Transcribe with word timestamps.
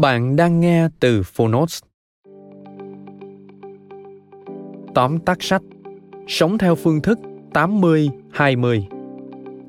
Bạn 0.00 0.36
đang 0.36 0.60
nghe 0.60 0.88
từ 1.00 1.22
Phonos. 1.22 1.82
Tóm 4.94 5.18
tắt 5.18 5.42
sách 5.42 5.62
Sống 6.28 6.58
theo 6.58 6.74
phương 6.74 7.02
thức 7.02 7.18
80-20 7.52 8.82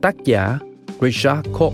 Tác 0.01 0.15
giả 0.25 0.59
Richard 1.01 1.47
Koch 1.53 1.73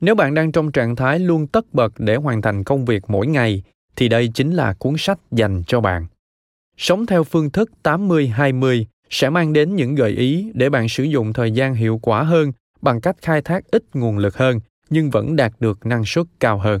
Nếu 0.00 0.14
bạn 0.14 0.34
đang 0.34 0.52
trong 0.52 0.72
trạng 0.72 0.96
thái 0.96 1.18
luôn 1.18 1.46
tất 1.46 1.74
bật 1.74 1.92
để 1.98 2.16
hoàn 2.16 2.42
thành 2.42 2.64
công 2.64 2.84
việc 2.84 3.02
mỗi 3.08 3.26
ngày, 3.26 3.62
thì 3.96 4.08
đây 4.08 4.30
chính 4.34 4.50
là 4.50 4.74
cuốn 4.78 4.94
sách 4.98 5.18
dành 5.30 5.62
cho 5.66 5.80
bạn. 5.80 6.06
Sống 6.78 7.06
theo 7.06 7.24
phương 7.24 7.50
thức 7.50 7.70
80-20 7.82 8.84
sẽ 9.10 9.30
mang 9.30 9.52
đến 9.52 9.76
những 9.76 9.94
gợi 9.94 10.10
ý 10.10 10.50
để 10.54 10.70
bạn 10.70 10.88
sử 10.88 11.04
dụng 11.04 11.32
thời 11.32 11.50
gian 11.50 11.74
hiệu 11.74 11.98
quả 12.02 12.22
hơn 12.22 12.52
bằng 12.80 13.00
cách 13.00 13.16
khai 13.22 13.42
thác 13.42 13.70
ít 13.70 13.84
nguồn 13.94 14.18
lực 14.18 14.36
hơn 14.36 14.60
nhưng 14.90 15.10
vẫn 15.10 15.36
đạt 15.36 15.52
được 15.60 15.86
năng 15.86 16.04
suất 16.04 16.26
cao 16.40 16.58
hơn. 16.58 16.80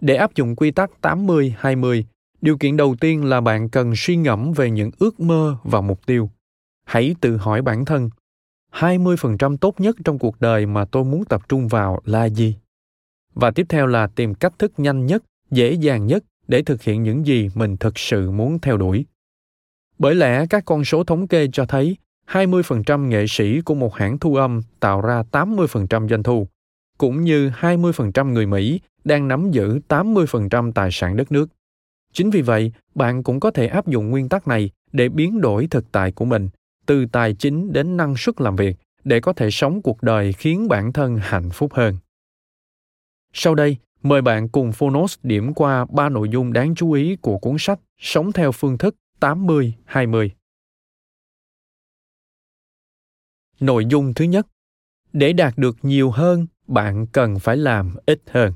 Để 0.00 0.16
áp 0.16 0.34
dụng 0.34 0.56
quy 0.56 0.70
tắc 0.70 0.90
80-20, 1.02 2.02
điều 2.40 2.58
kiện 2.58 2.76
đầu 2.76 2.96
tiên 3.00 3.24
là 3.24 3.40
bạn 3.40 3.68
cần 3.68 3.92
suy 3.96 4.16
ngẫm 4.16 4.52
về 4.52 4.70
những 4.70 4.90
ước 4.98 5.20
mơ 5.20 5.56
và 5.64 5.80
mục 5.80 6.06
tiêu. 6.06 6.30
Hãy 6.84 7.14
tự 7.20 7.36
hỏi 7.36 7.62
bản 7.62 7.84
thân, 7.84 8.10
20% 8.72 9.56
tốt 9.56 9.80
nhất 9.80 9.96
trong 10.04 10.18
cuộc 10.18 10.40
đời 10.40 10.66
mà 10.66 10.84
tôi 10.84 11.04
muốn 11.04 11.24
tập 11.24 11.48
trung 11.48 11.68
vào 11.68 12.00
là 12.04 12.24
gì? 12.24 12.56
Và 13.34 13.50
tiếp 13.50 13.66
theo 13.68 13.86
là 13.86 14.06
tìm 14.06 14.34
cách 14.34 14.58
thức 14.58 14.72
nhanh 14.76 15.06
nhất, 15.06 15.22
dễ 15.50 15.72
dàng 15.72 16.06
nhất 16.06 16.24
để 16.48 16.62
thực 16.62 16.82
hiện 16.82 17.02
những 17.02 17.26
gì 17.26 17.48
mình 17.54 17.76
thực 17.76 17.98
sự 17.98 18.30
muốn 18.30 18.58
theo 18.58 18.76
đuổi. 18.76 19.04
Bởi 19.98 20.14
lẽ 20.14 20.46
các 20.50 20.64
con 20.64 20.84
số 20.84 21.04
thống 21.04 21.28
kê 21.28 21.48
cho 21.52 21.66
thấy 21.66 21.96
20% 22.28 23.06
nghệ 23.08 23.26
sĩ 23.28 23.60
của 23.60 23.74
một 23.74 23.94
hãng 23.94 24.18
thu 24.18 24.34
âm 24.34 24.62
tạo 24.80 25.00
ra 25.00 25.22
80% 25.32 26.08
doanh 26.08 26.22
thu, 26.22 26.48
cũng 26.98 27.24
như 27.24 27.50
20% 27.60 28.32
người 28.32 28.46
Mỹ 28.46 28.80
đang 29.04 29.28
nắm 29.28 29.50
giữ 29.50 29.80
80% 29.88 30.72
tài 30.72 30.88
sản 30.92 31.16
đất 31.16 31.32
nước. 31.32 31.48
Chính 32.12 32.30
vì 32.30 32.42
vậy, 32.42 32.72
bạn 32.94 33.22
cũng 33.22 33.40
có 33.40 33.50
thể 33.50 33.66
áp 33.66 33.86
dụng 33.86 34.10
nguyên 34.10 34.28
tắc 34.28 34.48
này 34.48 34.70
để 34.92 35.08
biến 35.08 35.40
đổi 35.40 35.66
thực 35.66 35.92
tại 35.92 36.12
của 36.12 36.24
mình, 36.24 36.48
từ 36.86 37.06
tài 37.06 37.34
chính 37.34 37.72
đến 37.72 37.96
năng 37.96 38.16
suất 38.16 38.40
làm 38.40 38.56
việc, 38.56 38.76
để 39.04 39.20
có 39.20 39.32
thể 39.32 39.50
sống 39.50 39.82
cuộc 39.82 40.02
đời 40.02 40.32
khiến 40.32 40.68
bản 40.68 40.92
thân 40.92 41.18
hạnh 41.22 41.50
phúc 41.50 41.74
hơn. 41.74 41.96
Sau 43.32 43.54
đây, 43.54 43.76
Mời 44.08 44.22
bạn 44.22 44.48
cùng 44.48 44.72
Phonos 44.72 45.18
điểm 45.22 45.54
qua 45.54 45.86
ba 45.90 46.08
nội 46.08 46.28
dung 46.28 46.52
đáng 46.52 46.74
chú 46.74 46.92
ý 46.92 47.16
của 47.16 47.38
cuốn 47.38 47.56
sách 47.58 47.80
Sống 47.98 48.32
theo 48.32 48.52
phương 48.52 48.78
thức 48.78 48.96
80-20. 49.20 50.28
Nội 53.60 53.86
dung 53.86 54.14
thứ 54.14 54.24
nhất, 54.24 54.46
để 55.12 55.32
đạt 55.32 55.58
được 55.58 55.76
nhiều 55.82 56.10
hơn, 56.10 56.46
bạn 56.66 57.06
cần 57.06 57.38
phải 57.38 57.56
làm 57.56 57.94
ít 58.06 58.22
hơn. 58.30 58.52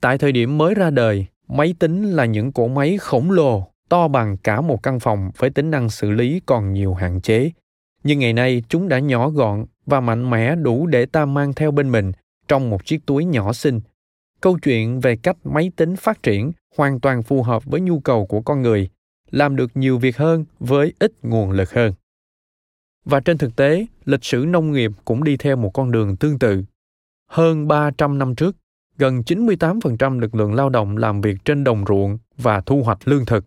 Tại 0.00 0.18
thời 0.18 0.32
điểm 0.32 0.58
mới 0.58 0.74
ra 0.74 0.90
đời, 0.90 1.26
máy 1.48 1.74
tính 1.78 2.10
là 2.10 2.24
những 2.24 2.52
cỗ 2.52 2.68
máy 2.68 2.98
khổng 2.98 3.30
lồ 3.30 3.72
to 3.88 4.08
bằng 4.08 4.36
cả 4.36 4.60
một 4.60 4.82
căn 4.82 5.00
phòng 5.00 5.30
với 5.36 5.50
tính 5.50 5.70
năng 5.70 5.90
xử 5.90 6.10
lý 6.10 6.40
còn 6.46 6.72
nhiều 6.72 6.94
hạn 6.94 7.20
chế. 7.20 7.50
Nhưng 8.04 8.18
ngày 8.18 8.32
nay 8.32 8.62
chúng 8.68 8.88
đã 8.88 8.98
nhỏ 8.98 9.28
gọn 9.28 9.64
và 9.86 10.00
mạnh 10.00 10.30
mẽ 10.30 10.56
đủ 10.56 10.86
để 10.86 11.06
ta 11.06 11.24
mang 11.24 11.52
theo 11.54 11.70
bên 11.70 11.92
mình 11.92 12.12
trong 12.48 12.70
một 12.70 12.84
chiếc 12.84 13.06
túi 13.06 13.24
nhỏ 13.24 13.52
xinh 13.52 13.80
câu 14.40 14.58
chuyện 14.58 15.00
về 15.00 15.16
cách 15.16 15.36
máy 15.44 15.70
tính 15.76 15.96
phát 15.96 16.22
triển 16.22 16.52
hoàn 16.76 17.00
toàn 17.00 17.22
phù 17.22 17.42
hợp 17.42 17.64
với 17.64 17.80
nhu 17.80 18.00
cầu 18.00 18.26
của 18.26 18.40
con 18.40 18.62
người 18.62 18.88
làm 19.30 19.56
được 19.56 19.70
nhiều 19.74 19.98
việc 19.98 20.16
hơn 20.16 20.44
với 20.60 20.92
ít 20.98 21.12
nguồn 21.22 21.50
lực 21.50 21.72
hơn 21.72 21.92
và 23.04 23.20
trên 23.20 23.38
thực 23.38 23.56
tế 23.56 23.86
lịch 24.04 24.24
sử 24.24 24.44
nông 24.48 24.72
nghiệp 24.72 24.92
cũng 25.04 25.24
đi 25.24 25.36
theo 25.36 25.56
một 25.56 25.70
con 25.74 25.90
đường 25.90 26.16
tương 26.16 26.38
tự 26.38 26.64
hơn 27.30 27.68
300 27.68 28.18
năm 28.18 28.34
trước 28.34 28.56
gần 28.98 29.22
98% 29.26 30.20
lực 30.20 30.34
lượng 30.34 30.54
lao 30.54 30.68
động 30.68 30.96
làm 30.96 31.20
việc 31.20 31.36
trên 31.44 31.64
đồng 31.64 31.84
ruộng 31.88 32.18
và 32.36 32.60
thu 32.60 32.82
hoạch 32.82 33.08
lương 33.08 33.26
thực. 33.26 33.44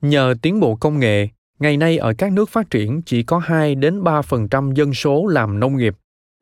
Nhờ 0.00 0.34
tiến 0.42 0.60
bộ 0.60 0.76
công 0.76 0.98
nghệ, 0.98 1.28
ngày 1.58 1.76
nay 1.76 1.98
ở 1.98 2.14
các 2.18 2.32
nước 2.32 2.48
phát 2.48 2.70
triển 2.70 3.02
chỉ 3.02 3.22
có 3.22 3.38
2 3.38 3.74
đến 3.74 4.02
3% 4.02 4.74
dân 4.74 4.94
số 4.94 5.26
làm 5.26 5.60
nông 5.60 5.76
nghiệp. 5.76 5.96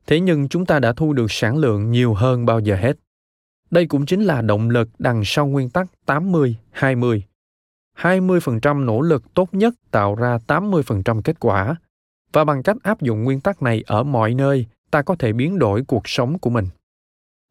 Thế 0.07 0.19
nhưng 0.19 0.49
chúng 0.49 0.65
ta 0.65 0.79
đã 0.79 0.93
thu 0.93 1.13
được 1.13 1.31
sản 1.31 1.57
lượng 1.57 1.91
nhiều 1.91 2.13
hơn 2.13 2.45
bao 2.45 2.59
giờ 2.59 2.75
hết. 2.75 2.93
Đây 3.71 3.85
cũng 3.85 4.05
chính 4.05 4.21
là 4.21 4.41
động 4.41 4.69
lực 4.69 4.89
đằng 4.99 5.21
sau 5.25 5.47
nguyên 5.47 5.69
tắc 5.69 5.87
80-20. 6.05 7.21
20% 7.97 8.85
nỗ 8.85 9.01
lực 9.01 9.33
tốt 9.33 9.49
nhất 9.51 9.73
tạo 9.91 10.15
ra 10.15 10.37
80% 10.47 11.21
kết 11.21 11.39
quả. 11.39 11.75
Và 12.33 12.43
bằng 12.43 12.63
cách 12.63 12.77
áp 12.83 13.01
dụng 13.01 13.23
nguyên 13.23 13.39
tắc 13.39 13.61
này 13.61 13.83
ở 13.87 14.03
mọi 14.03 14.33
nơi, 14.33 14.65
ta 14.91 15.01
có 15.01 15.15
thể 15.15 15.33
biến 15.33 15.59
đổi 15.59 15.83
cuộc 15.87 16.07
sống 16.09 16.39
của 16.39 16.49
mình. 16.49 16.65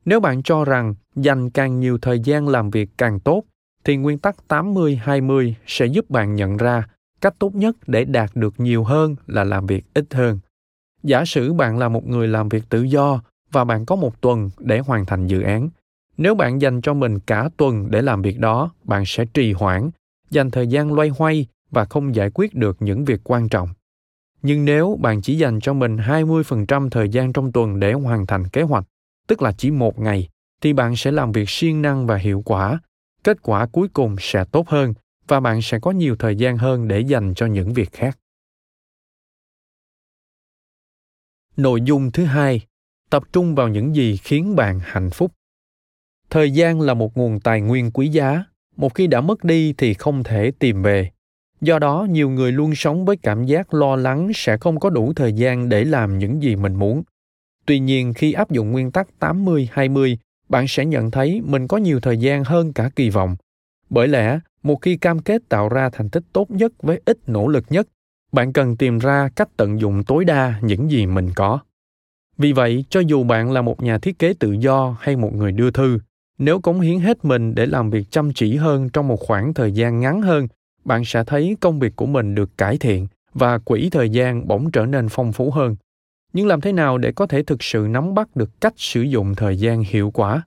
Nếu 0.05 0.21
bạn 0.21 0.43
cho 0.43 0.65
rằng 0.65 0.95
dành 1.17 1.51
càng 1.51 1.81
nhiều 1.81 1.99
thời 1.99 2.21
gian 2.21 2.49
làm 2.49 2.71
việc 2.71 2.91
càng 2.99 3.21
tốt, 3.21 3.43
thì 3.85 3.97
nguyên 3.97 4.19
tắc 4.19 4.37
80-20 4.49 5.53
sẽ 5.67 5.87
giúp 5.87 6.11
bạn 6.11 6.35
nhận 6.35 6.57
ra 6.57 6.89
cách 7.21 7.35
tốt 7.39 7.55
nhất 7.55 7.77
để 7.87 8.05
đạt 8.05 8.31
được 8.35 8.55
nhiều 8.59 8.85
hơn 8.85 9.17
là 9.27 9.45
làm 9.45 9.67
việc 9.67 9.85
ít 9.95 10.15
hơn. 10.15 10.39
Giả 11.03 11.25
sử 11.25 11.53
bạn 11.53 11.79
là 11.79 11.89
một 11.89 12.07
người 12.07 12.29
làm 12.29 12.49
việc 12.49 12.65
tự 12.69 12.83
do 12.83 13.23
và 13.53 13.65
bạn 13.65 13.87
có 13.87 13.97
một 13.97 14.21
tuần 14.21 14.51
để 14.59 14.79
hoàn 14.79 15.07
thành 15.07 15.27
dự 15.27 15.41
án, 15.41 15.69
nếu 16.19 16.35
bạn 16.35 16.61
dành 16.61 16.81
cho 16.81 16.95
mình 16.95 17.19
cả 17.19 17.49
tuần 17.57 17.91
để 17.91 18.03
làm 18.03 18.23
việc 18.23 18.39
đó 18.39 18.73
bạn 18.85 19.03
sẽ 19.07 19.25
trì 19.35 19.53
hoãn 19.53 19.91
dành 20.31 20.51
thời 20.51 20.67
gian 20.67 20.93
loay 20.93 21.09
hoay 21.09 21.47
và 21.71 21.85
không 21.85 22.15
giải 22.15 22.31
quyết 22.35 22.55
được 22.55 22.77
những 22.81 23.05
việc 23.05 23.21
quan 23.25 23.49
trọng 23.49 23.69
nhưng 24.43 24.65
nếu 24.65 24.99
bạn 25.01 25.23
chỉ 25.23 25.39
dành 25.39 25.61
cho 25.61 25.73
mình 25.73 25.97
20% 25.97 26.91
thời 26.91 27.09
gian 27.09 27.33
trong 27.33 27.53
tuần 27.53 27.81
để 27.81 27.93
hoàn 27.93 28.27
thành 28.27 28.49
kế 28.49 28.63
hoạch, 28.63 28.85
tức 29.27 29.43
là 29.43 29.53
chỉ 29.53 29.71
một 29.71 29.99
ngày, 29.99 30.29
thì 30.61 30.73
bạn 30.73 30.97
sẽ 30.97 31.11
làm 31.11 31.33
việc 31.33 31.51
siêng 31.51 31.83
năng 31.83 32.07
và 32.07 32.17
hiệu 32.17 32.43
quả. 32.45 32.81
Kết 33.25 33.43
quả 33.43 33.67
cuối 33.67 33.89
cùng 33.89 34.17
sẽ 34.21 34.45
tốt 34.45 34.69
hơn 34.69 34.95
và 35.29 35.41
bạn 35.41 35.63
sẽ 35.63 35.79
có 35.79 35.91
nhiều 35.91 36.17
thời 36.17 36.37
gian 36.37 36.59
hơn 36.59 36.89
để 36.89 37.01
dành 37.01 37.35
cho 37.35 37.47
những 37.47 37.73
việc 37.73 37.93
khác. 37.93 38.19
Nội 41.57 41.81
dung 41.81 42.11
thứ 42.11 42.25
hai, 42.25 42.61
tập 43.11 43.23
trung 43.33 43.55
vào 43.55 43.69
những 43.69 43.95
gì 43.95 44.17
khiến 44.17 44.57
bạn 44.57 44.81
hạnh 44.83 45.11
phúc 45.11 45.33
thời 46.31 46.51
gian 46.51 46.81
là 46.81 46.95
một 46.95 47.17
nguồn 47.17 47.41
tài 47.41 47.61
nguyên 47.61 47.91
quý 47.91 48.09
giá 48.09 48.45
một 48.79 48.95
khi 48.95 49.07
đã 49.07 49.21
mất 49.21 49.45
đi 49.45 49.75
thì 49.79 49.95
không 49.95 50.25
thể 50.25 50.53
tìm 50.59 50.83
về. 50.83 51.11
Do 51.61 51.79
đó 51.79 52.07
nhiều 52.11 52.31
người 52.31 52.53
luôn 52.53 52.75
sống 52.75 53.05
với 53.05 53.17
cảm 53.17 53.45
giác 53.45 53.75
lo 53.75 53.97
lắng 53.97 54.31
sẽ 54.35 54.57
không 54.57 54.81
có 54.81 54.91
đủ 54.91 55.13
thời 55.13 55.33
gian 55.33 55.69
để 55.69 55.85
làm 55.85 56.19
những 56.19 56.43
gì 56.43 56.57
mình 56.57 56.75
muốn. 56.75 57.03
Tuy 57.67 57.79
nhiên 57.79 58.15
khi 58.15 58.33
áp 58.33 58.51
dụng 58.51 58.73
nguyên 58.73 58.91
tắc 58.91 59.09
80-20, 59.21 60.17
bạn 60.49 60.69
sẽ 60.69 60.85
nhận 60.85 61.11
thấy 61.11 61.41
mình 61.45 61.67
có 61.67 61.77
nhiều 61.77 62.01
thời 62.01 62.19
gian 62.19 62.45
hơn 62.45 62.73
cả 62.73 62.91
kỳ 62.97 63.11
vọng. 63.11 63.37
Bởi 63.91 64.09
lẽ, 64.09 64.41
một 64.63 64.83
khi 64.83 64.97
cam 64.97 65.19
kết 65.19 65.43
tạo 65.49 65.69
ra 65.69 65.91
thành 65.91 66.11
tích 66.11 66.23
tốt 66.33 66.51
nhất 66.51 66.73
với 66.83 67.01
ít 67.05 67.19
nỗ 67.27 67.49
lực 67.49 67.65
nhất, 67.71 67.89
bạn 68.33 68.53
cần 68.53 68.77
tìm 68.77 68.99
ra 68.99 69.29
cách 69.37 69.49
tận 69.57 69.81
dụng 69.81 70.05
tối 70.05 70.25
đa 70.25 70.55
những 70.63 70.91
gì 70.91 71.07
mình 71.07 71.31
có. 71.35 71.59
Vì 72.39 72.53
vậy 72.53 72.85
cho 72.91 73.01
dù 73.01 73.25
bạn 73.25 73.53
là 73.53 73.63
một 73.63 73.83
nhà 73.83 73.99
thiết 73.99 74.19
kế 74.19 74.35
tự 74.35 74.53
do 74.53 74.97
hay 75.01 75.17
một 75.17 75.35
người 75.35 75.53
đưa 75.53 75.71
thư 75.71 75.99
nếu 76.39 76.61
cống 76.61 76.81
hiến 76.81 77.01
hết 77.01 77.25
mình 77.25 77.55
để 77.55 77.67
làm 77.67 77.91
việc 77.91 78.11
chăm 78.11 78.33
chỉ 78.33 78.57
hơn 78.57 78.91
trong 78.91 79.09
một 79.09 79.21
khoảng 79.21 79.55
thời 79.55 79.73
gian 79.73 80.01
ngắn 80.01 80.23
hơn, 80.23 80.49
bạn 80.85 81.05
sẽ 81.05 81.25
thấy 81.25 81.57
công 81.61 81.79
việc 81.79 81.97
của 81.97 82.07
mình 82.07 82.35
được 82.35 82.59
cải 82.59 82.79
thiện 82.79 83.07
và 83.35 83.59
quỹ 83.59 83.89
thời 83.91 84.11
gian 84.11 84.49
bỗng 84.49 84.71
trở 84.71 84.87
nên 84.87 85.09
phong 85.11 85.33
phú 85.33 85.51
hơn. 85.51 85.77
Nhưng 86.33 86.47
làm 86.47 86.61
thế 86.61 86.73
nào 86.73 86.99
để 86.99 87.13
có 87.13 87.27
thể 87.27 87.43
thực 87.43 87.63
sự 87.63 87.87
nắm 87.91 88.15
bắt 88.15 88.37
được 88.37 88.61
cách 88.61 88.75
sử 88.77 89.03
dụng 89.03 89.35
thời 89.35 89.57
gian 89.57 89.83
hiệu 89.83 90.11
quả? 90.11 90.43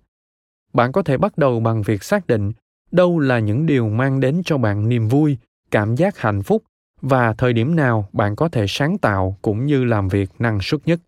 Bạn 0.74 0.92
có 0.92 1.04
thể 1.04 1.18
bắt 1.18 1.38
đầu 1.38 1.60
bằng 1.60 1.82
việc 1.82 2.04
xác 2.04 2.28
định 2.28 2.52
đâu 2.92 3.20
là 3.20 3.40
những 3.40 3.66
điều 3.66 3.90
mang 3.90 4.20
đến 4.20 4.42
cho 4.46 4.58
bạn 4.58 4.90
niềm 4.90 5.08
vui, 5.08 5.38
cảm 5.72 5.96
giác 5.96 6.18
hạnh 6.18 6.44
phúc 6.44 6.64
và 7.02 7.34
thời 7.34 7.54
điểm 7.54 7.76
nào 7.76 8.10
bạn 8.14 8.36
có 8.36 8.50
thể 8.50 8.66
sáng 8.68 8.98
tạo 8.98 9.38
cũng 9.42 9.66
như 9.66 9.84
làm 9.84 10.08
việc 10.08 10.30
năng 10.40 10.60
suất 10.62 10.82
nhất. 10.86 11.00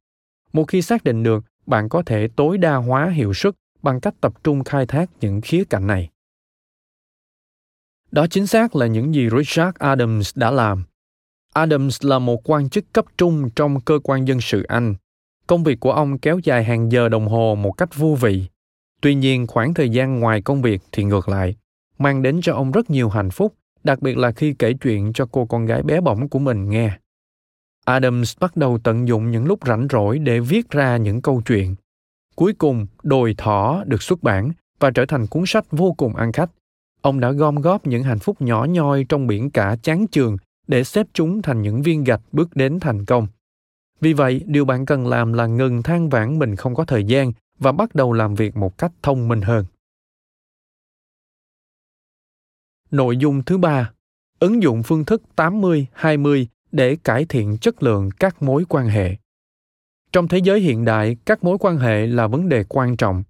Một 0.54 0.64
khi 0.64 0.82
xác 0.82 1.04
định 1.04 1.24
được, 1.24 1.46
bạn 1.66 1.90
có 1.90 2.04
thể 2.06 2.28
tối 2.36 2.58
đa 2.58 2.76
hóa 2.76 3.10
hiệu 3.10 3.34
suất 3.34 3.56
bằng 3.84 4.00
cách 4.00 4.14
tập 4.22 4.34
trung 4.44 4.64
khai 4.64 4.86
thác 4.86 5.10
những 5.22 5.42
khía 5.42 5.64
cạnh 5.70 5.88
này. 5.88 6.10
Đó 8.12 8.28
chính 8.28 8.48
xác 8.48 8.76
là 8.76 8.88
những 8.88 9.16
gì 9.16 9.30
richard 9.38 9.78
adams 9.80 10.32
đã 10.36 10.52
làm. 10.52 10.84
Adams 11.54 12.06
là 12.06 12.20
một 12.20 12.50
quan 12.50 12.70
chức 12.70 12.94
cấp 12.94 13.06
trung 13.18 13.50
trong 13.56 13.82
cơ 13.82 14.00
quan 14.04 14.28
dân 14.28 14.42
sự 14.42 14.64
anh. 14.64 14.96
Công 15.48 15.64
việc 15.64 15.80
của 15.80 15.92
ông 15.92 16.18
kéo 16.18 16.40
dài 16.44 16.64
hàng 16.64 16.92
giờ 16.92 17.10
đồng 17.10 17.28
hồ 17.28 17.56
một 17.56 17.72
cách 17.72 17.96
vô 17.96 18.18
vị. 18.22 18.44
Tuy 19.02 19.16
nhiên, 19.16 19.48
khoảng 19.48 19.74
thời 19.74 19.90
gian 19.90 20.20
ngoài 20.20 20.42
công 20.42 20.62
việc 20.62 20.82
thì 20.92 21.04
ngược 21.04 21.30
lại, 21.30 21.56
mang 21.98 22.22
đến 22.22 22.40
cho 22.44 22.54
ông 22.54 22.72
rất 22.72 22.90
nhiều 22.90 23.10
hạnh 23.10 23.30
phúc, 23.30 23.54
đặc 23.84 24.02
biệt 24.02 24.18
là 24.18 24.32
khi 24.32 24.56
kể 24.60 24.74
chuyện 24.74 25.14
cho 25.14 25.26
cô 25.32 25.46
con 25.46 25.66
gái 25.66 25.84
bé 25.84 26.02
bỏng 26.02 26.30
của 26.30 26.40
mình 26.40 26.70
nghe. 26.70 26.92
Adams 27.86 28.38
bắt 28.40 28.58
đầu 28.58 28.80
tận 28.84 29.08
dụng 29.08 29.32
những 29.32 29.46
lúc 29.46 29.60
rảnh 29.68 29.88
rỗi 29.92 30.20
để 30.20 30.40
viết 30.40 30.70
ra 30.70 30.98
những 30.98 31.22
câu 31.22 31.42
chuyện 31.46 31.76
cuối 32.36 32.54
cùng 32.54 32.88
đồi 33.04 33.36
thỏ 33.38 33.84
được 33.88 34.02
xuất 34.04 34.24
bản 34.24 34.52
và 34.80 34.92
trở 34.92 35.06
thành 35.06 35.28
cuốn 35.28 35.44
sách 35.46 35.66
vô 35.72 35.94
cùng 35.98 36.16
ăn 36.16 36.32
khách. 36.32 36.50
Ông 37.02 37.20
đã 37.20 37.32
gom 37.32 37.56
góp 37.56 37.88
những 37.88 38.04
hạnh 38.04 38.20
phúc 38.20 38.42
nhỏ 38.42 38.66
nhoi 38.66 39.06
trong 39.10 39.28
biển 39.28 39.50
cả 39.50 39.76
chán 39.84 40.06
chường 40.12 40.38
để 40.68 40.84
xếp 40.84 41.08
chúng 41.14 41.42
thành 41.42 41.62
những 41.62 41.82
viên 41.82 42.04
gạch 42.04 42.22
bước 42.32 42.56
đến 42.56 42.80
thành 42.80 43.06
công. 43.06 43.28
Vì 44.02 44.14
vậy 44.14 44.42
điều 44.46 44.66
bạn 44.66 44.86
cần 44.86 45.08
làm 45.08 45.34
là 45.34 45.46
ngừng 45.46 45.84
than 45.84 46.10
vãn 46.10 46.40
mình 46.40 46.56
không 46.56 46.76
có 46.76 46.86
thời 46.86 47.04
gian 47.04 47.32
và 47.60 47.72
bắt 47.72 47.96
đầu 47.96 48.14
làm 48.14 48.36
việc 48.36 48.58
một 48.58 48.78
cách 48.78 48.92
thông 49.02 49.28
minh 49.28 49.42
hơn. 49.42 49.66
Nội 52.92 53.18
dung 53.18 53.44
thứ 53.44 53.58
ba, 53.58 53.92
ứng 54.40 54.64
dụng 54.64 54.84
phương 54.84 55.06
thức 55.06 55.24
80-20 55.36 56.46
để 56.72 56.96
cải 56.96 57.26
thiện 57.26 57.58
chất 57.58 57.84
lượng 57.84 58.10
các 58.20 58.42
mối 58.44 58.66
quan 58.70 58.88
hệ. 58.88 59.16
Trong 60.14 60.28
thế 60.28 60.38
giới 60.38 60.60
hiện 60.60 60.86
đại, 60.86 61.18
các 61.26 61.44
mối 61.44 61.58
quan 61.60 61.78
hệ 61.78 62.08
là 62.08 62.28
vấn 62.28 62.50
đề 62.50 62.64
quan 62.70 62.98
trọng. 62.98 63.24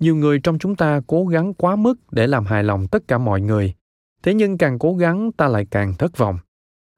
Nhiều 0.00 0.16
người 0.16 0.40
trong 0.40 0.58
chúng 0.58 0.76
ta 0.76 1.00
cố 1.06 1.26
gắng 1.26 1.54
quá 1.54 1.76
mức 1.76 1.94
để 2.10 2.26
làm 2.26 2.44
hài 2.44 2.64
lòng 2.64 2.86
tất 2.88 3.08
cả 3.08 3.18
mọi 3.18 3.40
người. 3.40 3.74
Thế 4.22 4.34
nhưng 4.34 4.58
càng 4.58 4.78
cố 4.78 4.94
gắng 4.94 5.32
ta 5.32 5.48
lại 5.48 5.66
càng 5.70 5.94
thất 5.94 6.18
vọng. 6.18 6.38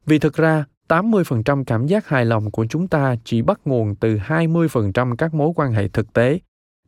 Vì 0.06 0.19
thực 0.19 0.34
ra, 0.34 0.64
80% 0.88 1.64
cảm 1.64 1.86
giác 1.86 2.08
hài 2.08 2.25
lòng 2.25 2.50
của 2.50 2.66
chúng 2.66 2.88
ta 2.88 3.16
chỉ 3.25 3.42
bắt 3.42 3.60
nguồn 3.64 3.96
từ 3.96 4.16
20% 4.16 5.16
các 5.16 5.34
mối 5.34 5.52
quan 5.56 5.72
hệ 5.72 5.88
thực 5.88 6.12
tế. 6.12 6.38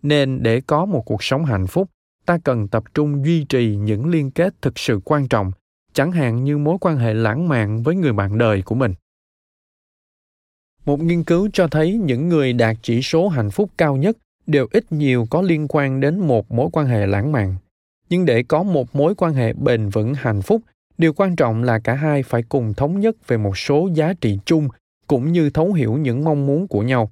Nên 0.02 0.42
để 0.42 0.60
có 0.60 0.84
một 0.84 1.02
cuộc 1.06 1.22
sống 1.22 1.44
hạnh 1.44 1.66
phúc, 1.66 1.90
ta 2.26 2.38
cần 2.44 2.68
tập 2.68 2.84
trung 2.94 3.24
duy 3.24 3.44
trì 3.44 3.76
những 3.76 4.06
liên 4.06 4.30
kết 4.30 4.62
thực 4.62 4.78
sự 4.78 5.00
quan 5.04 5.28
trọng 5.28 5.52
chẳng 5.92 6.12
hạn 6.12 6.44
như 6.44 6.58
mối 6.58 6.76
quan 6.80 6.96
hệ 6.96 7.14
lãng 7.14 7.48
mạn 7.48 7.82
với 7.82 7.96
người 7.96 8.12
bạn 8.12 8.38
đời 8.38 8.62
của 8.62 8.74
mình 8.74 8.94
một 10.86 11.00
nghiên 11.00 11.24
cứu 11.24 11.48
cho 11.52 11.68
thấy 11.68 11.92
những 11.92 12.28
người 12.28 12.52
đạt 12.52 12.76
chỉ 12.82 13.02
số 13.02 13.28
hạnh 13.28 13.50
phúc 13.50 13.70
cao 13.78 13.96
nhất 13.96 14.16
đều 14.46 14.66
ít 14.72 14.92
nhiều 14.92 15.26
có 15.30 15.42
liên 15.42 15.66
quan 15.68 16.00
đến 16.00 16.18
một 16.18 16.52
mối 16.52 16.68
quan 16.72 16.86
hệ 16.86 17.06
lãng 17.06 17.32
mạn 17.32 17.54
nhưng 18.08 18.24
để 18.24 18.42
có 18.42 18.62
một 18.62 18.96
mối 18.96 19.14
quan 19.14 19.34
hệ 19.34 19.52
bền 19.52 19.88
vững 19.88 20.14
hạnh 20.14 20.42
phúc, 20.42 20.62
điều 20.98 21.12
quan 21.12 21.36
trọng 21.36 21.62
là 21.62 21.78
cả 21.78 21.94
hai 21.94 22.22
phải 22.22 22.42
cùng 22.42 22.74
thống 22.74 23.00
nhất 23.00 23.28
về 23.28 23.36
một 23.36 23.58
số 23.58 23.88
giá 23.94 24.12
trị 24.20 24.38
chung 24.44 24.68
cũng 25.06 25.32
như 25.32 25.50
thấu 25.50 25.72
hiểu 25.72 25.94
những 25.94 26.24
mong 26.24 26.46
muốn 26.46 26.68
của 26.68 26.82
nhau. 26.82 27.10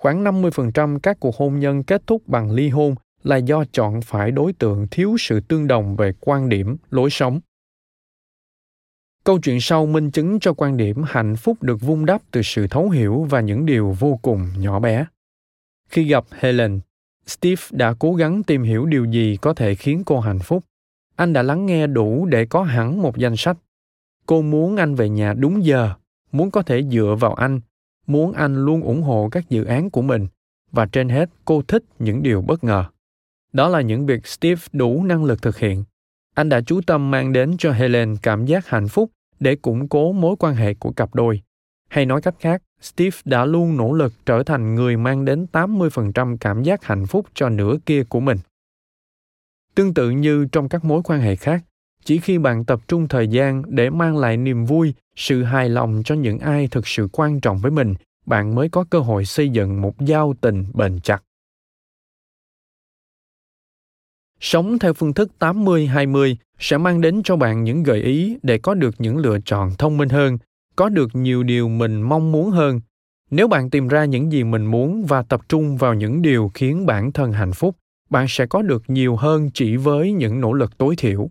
Khoảng 0.00 0.24
50% 0.24 0.98
các 0.98 1.20
cuộc 1.20 1.36
hôn 1.36 1.60
nhân 1.60 1.82
kết 1.82 2.02
thúc 2.06 2.22
bằng 2.26 2.50
ly 2.50 2.68
hôn 2.68 2.94
là 3.22 3.36
do 3.36 3.64
chọn 3.72 4.00
phải 4.00 4.30
đối 4.30 4.52
tượng 4.52 4.86
thiếu 4.90 5.16
sự 5.18 5.40
tương 5.40 5.66
đồng 5.66 5.96
về 5.96 6.12
quan 6.20 6.48
điểm, 6.48 6.76
lối 6.90 7.10
sống 7.10 7.40
câu 9.26 9.38
chuyện 9.38 9.60
sau 9.60 9.86
minh 9.86 10.10
chứng 10.10 10.40
cho 10.40 10.52
quan 10.52 10.76
điểm 10.76 11.02
hạnh 11.06 11.36
phúc 11.36 11.62
được 11.62 11.80
vun 11.80 12.06
đắp 12.06 12.22
từ 12.30 12.42
sự 12.42 12.66
thấu 12.66 12.90
hiểu 12.90 13.26
và 13.30 13.40
những 13.40 13.66
điều 13.66 13.96
vô 13.98 14.18
cùng 14.22 14.48
nhỏ 14.58 14.80
bé. 14.80 15.06
Khi 15.88 16.04
gặp 16.04 16.24
helen, 16.30 16.80
steve 17.26 17.62
đã 17.70 17.94
cố 17.98 18.14
gắng 18.14 18.42
tìm 18.42 18.62
hiểu 18.62 18.86
điều 18.86 19.04
gì 19.04 19.36
có 19.40 19.54
thể 19.54 19.74
khiến 19.74 20.02
cô 20.06 20.20
hạnh 20.20 20.38
phúc. 20.38 20.64
Anh 21.16 21.32
đã 21.32 21.42
lắng 21.42 21.66
nghe 21.66 21.86
đủ 21.86 22.26
để 22.26 22.46
có 22.46 22.62
hẳn 22.62 23.02
một 23.02 23.16
danh 23.16 23.36
sách. 23.36 23.56
Cô 24.26 24.42
muốn 24.42 24.76
anh 24.76 24.94
về 24.94 25.08
nhà 25.08 25.34
đúng 25.34 25.64
giờ, 25.64 25.90
muốn 26.32 26.50
có 26.50 26.62
thể 26.62 26.82
dựa 26.82 27.16
vào 27.20 27.34
anh, 27.34 27.60
muốn 28.06 28.32
anh 28.32 28.64
luôn 28.64 28.82
ủng 28.82 29.02
hộ 29.02 29.28
các 29.32 29.50
dự 29.50 29.64
án 29.64 29.90
của 29.90 30.02
mình, 30.02 30.26
và 30.72 30.86
trên 30.86 31.08
hết, 31.08 31.30
cô 31.44 31.62
thích 31.62 31.82
những 31.98 32.22
điều 32.22 32.42
bất 32.42 32.64
ngờ. 32.64 32.84
Đó 33.52 33.68
là 33.68 33.80
những 33.80 34.06
việc 34.06 34.26
Steve 34.26 34.62
đủ 34.72 35.04
năng 35.04 35.24
lực 35.24 35.42
thực 35.42 35.58
hiện. 35.58 35.84
Anh 36.34 36.48
đã 36.48 36.60
chú 36.60 36.80
tâm 36.86 37.10
mang 37.10 37.32
đến 37.32 37.56
cho 37.58 37.72
Helen 37.72 38.16
cảm 38.22 38.46
giác 38.46 38.68
hạnh 38.68 38.88
phúc 38.88 39.10
để 39.40 39.56
củng 39.56 39.88
cố 39.88 40.12
mối 40.12 40.36
quan 40.38 40.54
hệ 40.54 40.74
của 40.74 40.92
cặp 40.92 41.14
đôi. 41.14 41.42
Hay 41.88 42.06
nói 42.06 42.22
cách 42.22 42.34
khác, 42.38 42.62
Steve 42.80 43.16
đã 43.24 43.44
luôn 43.44 43.76
nỗ 43.76 43.92
lực 43.92 44.12
trở 44.26 44.42
thành 44.42 44.74
người 44.74 44.96
mang 44.96 45.24
đến 45.24 45.46
80% 45.52 46.36
cảm 46.40 46.62
giác 46.62 46.84
hạnh 46.84 47.06
phúc 47.06 47.26
cho 47.34 47.48
nửa 47.48 47.76
kia 47.86 48.04
của 48.04 48.20
mình. 48.20 48.38
Tương 49.74 49.94
tự 49.94 50.10
như 50.10 50.46
trong 50.52 50.68
các 50.68 50.84
mối 50.84 51.00
quan 51.04 51.20
hệ 51.20 51.36
khác, 51.36 51.64
chỉ 52.04 52.18
khi 52.18 52.38
bạn 52.38 52.64
tập 52.64 52.80
trung 52.88 53.08
thời 53.08 53.28
gian 53.28 53.62
để 53.66 53.90
mang 53.90 54.16
lại 54.16 54.36
niềm 54.36 54.64
vui, 54.64 54.94
sự 55.16 55.42
hài 55.42 55.68
lòng 55.68 56.02
cho 56.04 56.14
những 56.14 56.38
ai 56.38 56.68
thực 56.70 56.86
sự 56.86 57.08
quan 57.12 57.40
trọng 57.40 57.58
với 57.58 57.70
mình, 57.70 57.94
bạn 58.26 58.54
mới 58.54 58.68
có 58.68 58.84
cơ 58.90 58.98
hội 58.98 59.24
xây 59.24 59.48
dựng 59.48 59.80
một 59.80 60.00
giao 60.00 60.34
tình 60.40 60.64
bền 60.74 61.00
chặt. 61.00 61.22
Sống 64.40 64.78
theo 64.78 64.92
phương 64.92 65.14
thức 65.14 65.30
80-20 65.38 66.36
sẽ 66.58 66.78
mang 66.78 67.00
đến 67.00 67.22
cho 67.24 67.36
bạn 67.36 67.64
những 67.64 67.82
gợi 67.82 68.00
ý 68.00 68.36
để 68.42 68.58
có 68.58 68.74
được 68.74 68.94
những 68.98 69.16
lựa 69.16 69.38
chọn 69.44 69.70
thông 69.78 69.96
minh 69.96 70.08
hơn, 70.08 70.38
có 70.76 70.88
được 70.88 71.10
nhiều 71.12 71.42
điều 71.42 71.68
mình 71.68 72.02
mong 72.02 72.32
muốn 72.32 72.50
hơn. 72.50 72.80
Nếu 73.30 73.48
bạn 73.48 73.70
tìm 73.70 73.88
ra 73.88 74.04
những 74.04 74.32
gì 74.32 74.44
mình 74.44 74.64
muốn 74.64 75.04
và 75.04 75.22
tập 75.22 75.40
trung 75.48 75.76
vào 75.76 75.94
những 75.94 76.22
điều 76.22 76.50
khiến 76.54 76.86
bản 76.86 77.12
thân 77.12 77.32
hạnh 77.32 77.52
phúc, 77.52 77.76
bạn 78.10 78.26
sẽ 78.28 78.46
có 78.46 78.62
được 78.62 78.82
nhiều 78.88 79.16
hơn 79.16 79.50
chỉ 79.54 79.76
với 79.76 80.12
những 80.12 80.40
nỗ 80.40 80.52
lực 80.52 80.78
tối 80.78 80.94
thiểu. 80.98 81.28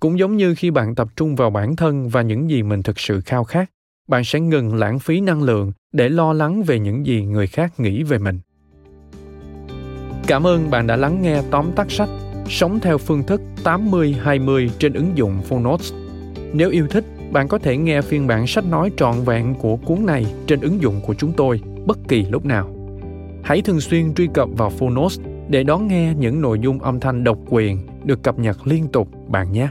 Cũng 0.00 0.18
giống 0.18 0.36
như 0.36 0.54
khi 0.54 0.70
bạn 0.70 0.94
tập 0.94 1.08
trung 1.16 1.36
vào 1.36 1.50
bản 1.50 1.76
thân 1.76 2.08
và 2.08 2.22
những 2.22 2.50
gì 2.50 2.62
mình 2.62 2.82
thực 2.82 3.00
sự 3.00 3.20
khao 3.20 3.44
khát, 3.44 3.70
bạn 4.08 4.24
sẽ 4.24 4.40
ngừng 4.40 4.74
lãng 4.74 4.98
phí 4.98 5.20
năng 5.20 5.42
lượng 5.42 5.72
để 5.92 6.08
lo 6.08 6.32
lắng 6.32 6.62
về 6.62 6.78
những 6.78 7.06
gì 7.06 7.22
người 7.22 7.46
khác 7.46 7.80
nghĩ 7.80 8.02
về 8.02 8.18
mình. 8.18 8.40
Cảm 10.26 10.46
ơn 10.46 10.70
bạn 10.70 10.86
đã 10.86 10.96
lắng 10.96 11.22
nghe 11.22 11.42
tóm 11.50 11.70
tắt 11.76 11.90
sách 11.90 12.08
sống 12.48 12.80
theo 12.80 12.98
phương 12.98 13.24
thức 13.24 13.40
80-20 13.64 14.68
trên 14.78 14.92
ứng 14.92 15.12
dụng 15.14 15.42
Phonos. 15.42 15.92
Nếu 16.52 16.70
yêu 16.70 16.86
thích, 16.90 17.04
bạn 17.32 17.48
có 17.48 17.58
thể 17.58 17.76
nghe 17.76 18.02
phiên 18.02 18.26
bản 18.26 18.46
sách 18.46 18.64
nói 18.70 18.90
trọn 18.96 19.14
vẹn 19.24 19.54
của 19.54 19.76
cuốn 19.76 20.06
này 20.06 20.26
trên 20.46 20.60
ứng 20.60 20.82
dụng 20.82 21.00
của 21.06 21.14
chúng 21.14 21.32
tôi 21.32 21.60
bất 21.86 21.98
kỳ 22.08 22.24
lúc 22.30 22.44
nào. 22.44 22.70
Hãy 23.42 23.62
thường 23.62 23.80
xuyên 23.80 24.14
truy 24.14 24.28
cập 24.34 24.48
vào 24.56 24.70
Phonos 24.70 25.20
để 25.48 25.62
đón 25.62 25.88
nghe 25.88 26.14
những 26.18 26.40
nội 26.40 26.58
dung 26.58 26.78
âm 26.78 27.00
thanh 27.00 27.24
độc 27.24 27.38
quyền 27.50 27.78
được 28.04 28.22
cập 28.22 28.38
nhật 28.38 28.66
liên 28.66 28.88
tục 28.88 29.08
bạn 29.28 29.52
nhé. 29.52 29.68